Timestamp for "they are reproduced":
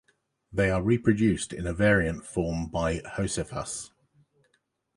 0.51-1.53